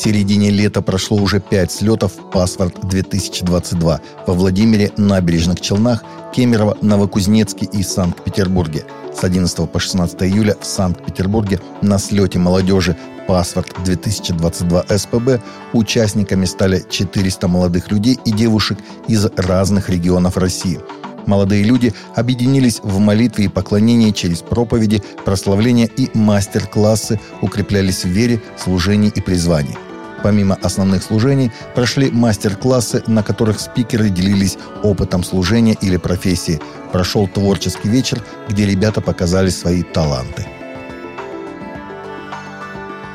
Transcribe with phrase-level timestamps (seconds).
[0.00, 6.02] середине лета прошло уже пять слетов «Паспорт-2022» во Владимире, Набережных Челнах,
[6.34, 8.84] Кемерово, Новокузнецке и Санкт-Петербурге.
[9.14, 12.96] С 11 по 16 июля в Санкт-Петербурге на слете молодежи
[13.28, 15.42] «Паспорт-2022 СПБ»
[15.74, 20.80] участниками стали 400 молодых людей и девушек из разных регионов России–
[21.26, 28.42] Молодые люди объединились в молитве и поклонении через проповеди, прославления и мастер-классы, укреплялись в вере,
[28.56, 29.76] служении и призвании.
[30.22, 36.60] Помимо основных служений, прошли мастер-классы, на которых спикеры делились опытом служения или профессии.
[36.92, 40.46] Прошел творческий вечер, где ребята показали свои таланты.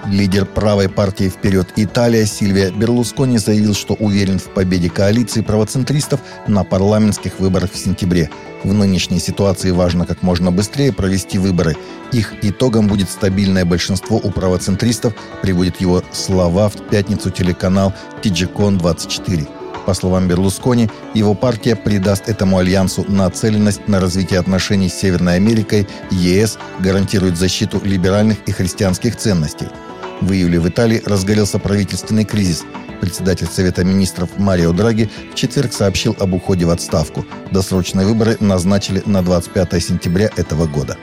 [0.08, 6.64] Лидер правой партии «Вперед Италия» Сильвия Берлускони заявил, что уверен в победе коалиции правоцентристов на
[6.64, 8.30] парламентских выборах в сентябре.
[8.64, 11.76] В нынешней ситуации важно как можно быстрее провести выборы.
[12.12, 17.92] Их итогом будет стабильное большинство у правоцентристов, приводит его слова в пятницу телеканал
[18.22, 19.48] TGCon24.
[19.88, 25.88] По словам Берлускони, его партия придаст этому альянсу нацеленность на развитие отношений с Северной Америкой,
[26.12, 29.68] ЕС гарантирует защиту либеральных и христианских ценностей–
[30.22, 32.64] в июле в Италии разгорелся правительственный кризис.
[33.02, 37.26] Председатель Совета министров Марио Драги в четверг сообщил об уходе в отставку.
[37.52, 40.98] Досрочные выборы назначили на 25 сентября этого года.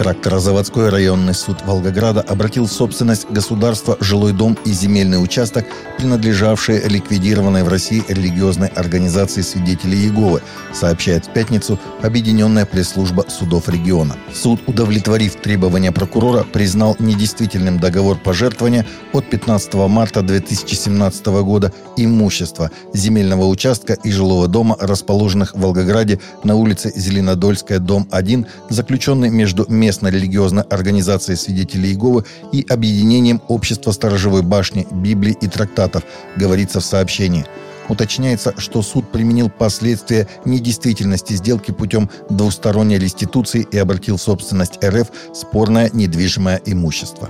[0.00, 5.66] Тракторозаводской районный суд Волгограда обратил в собственность государства жилой дом и земельный участок,
[5.98, 10.40] принадлежавшие ликвидированной в России религиозной организации свидетелей Иеговы,
[10.72, 14.16] сообщает в пятницу Объединенная пресс-служба судов региона.
[14.32, 23.44] Суд, удовлетворив требования прокурора, признал недействительным договор пожертвования от 15 марта 2017 года имущества земельного
[23.44, 29.89] участка и жилого дома, расположенных в Волгограде на улице Зеленодольская, дом 1, заключенный между местными
[29.90, 36.04] местной религиозной организацией свидетелей Иеговы и объединением общества сторожевой башни, Библии и трактатов,
[36.36, 37.44] говорится в сообщении.
[37.88, 45.08] Уточняется, что суд применил последствия недействительности сделки путем двусторонней реституции и обратил в собственность РФ
[45.34, 47.28] спорное недвижимое имущество.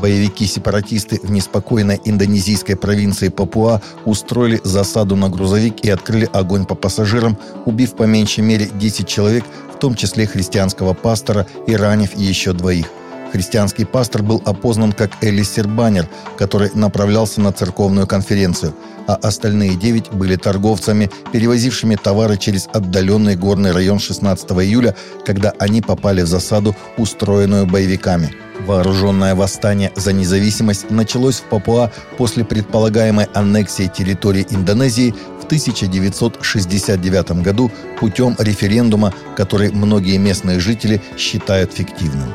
[0.00, 7.36] Боевики-сепаратисты в неспокойной индонезийской провинции Папуа устроили засаду на грузовик и открыли огонь по пассажирам,
[7.64, 9.44] убив по меньшей мере 10 человек,
[9.74, 12.86] в том числе христианского пастора и ранив еще двоих.
[13.32, 18.74] Христианский пастор был опознан как Элисер Баннер, который направлялся на церковную конференцию,
[19.06, 24.94] а остальные девять были торговцами, перевозившими товары через отдаленный горный район 16 июля,
[25.24, 28.34] когда они попали в засаду, устроенную боевиками.
[28.66, 35.14] Вооруженное восстание за независимость началось в Папуа после предполагаемой аннексии территории Индонезии
[35.48, 42.34] 1969 году путем референдума, который многие местные жители считают фиктивным.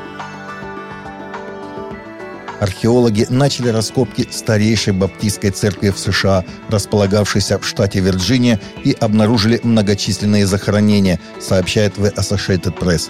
[2.63, 10.45] Археологи начали раскопки старейшей баптистской церкви в США, располагавшейся в штате Вирджиния, и обнаружили многочисленные
[10.45, 13.09] захоронения, сообщает The Associated Press.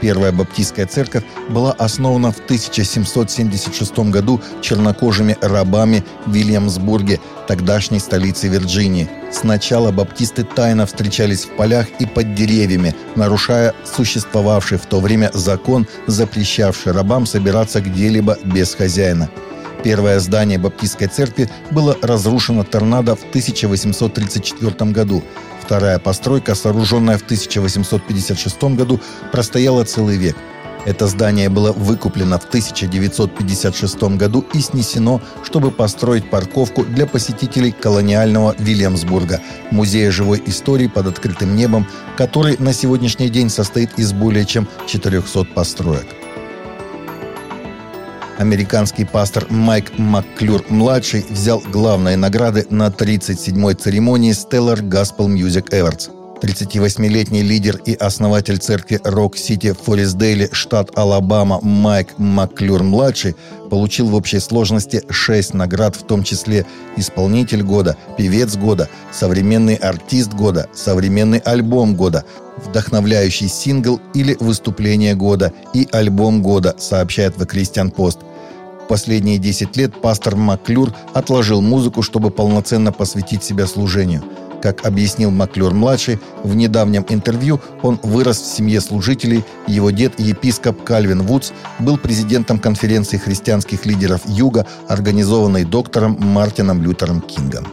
[0.00, 9.08] Первая баптистская церковь была основана в 1776 году чернокожими рабами в Вильямсбурге, тогдашней столице Вирджинии.
[9.32, 15.86] Сначала баптисты тайно встречались в полях и под деревьями, нарушая существовавший в то время закон,
[16.06, 19.28] запрещавший рабам собираться где-либо без хозяина.
[19.84, 25.22] Первое здание Баптистской церкви было разрушено торнадо в 1834 году.
[25.62, 28.98] Вторая постройка, сооруженная в 1856 году,
[29.30, 30.36] простояла целый век.
[30.86, 38.54] Это здание было выкуплено в 1956 году и снесено, чтобы построить парковку для посетителей колониального
[38.58, 39.40] Вильямсбурга,
[39.70, 45.44] музея живой истории под открытым небом, который на сегодняшний день состоит из более чем 400
[45.44, 46.06] построек.
[48.38, 56.10] Американский пастор Майк Макклюр-младший взял главные награды на 37-й церемонии Stellar Gospel Music Awards.
[56.42, 59.78] 38-летний лидер и основатель церкви Рок-Сити в
[60.52, 63.36] штат Алабама Майк Макклюр-младший
[63.70, 66.66] получил в общей сложности 6 наград, в том числе
[66.96, 72.24] «Исполнитель года», «Певец года», «Современный артист года», «Современный альбом года»,
[72.56, 78.18] «Вдохновляющий сингл» или «Выступление года» и «Альбом года», сообщает The Christian Post–
[78.84, 84.22] последние 10 лет пастор Маклюр отложил музыку, чтобы полноценно посвятить себя служению.
[84.62, 89.44] Как объяснил Маклюр-младший, в недавнем интервью он вырос в семье служителей.
[89.66, 97.20] Его дед, епископ Кальвин Вудс, был президентом конференции христианских лидеров Юга, организованной доктором Мартином Лютером
[97.20, 97.66] Кингом.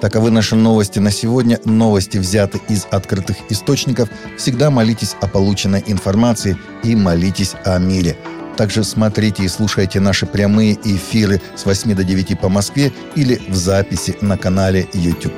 [0.00, 1.60] Таковы наши новости на сегодня.
[1.66, 4.08] Новости взяты из открытых источников.
[4.38, 8.16] Всегда молитесь о полученной информации и молитесь о мире.
[8.56, 13.54] Также смотрите и слушайте наши прямые эфиры с 8 до 9 по Москве или в
[13.54, 15.34] записи на канале YouTube.